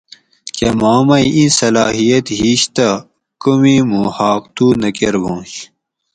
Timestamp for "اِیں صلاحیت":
1.35-2.25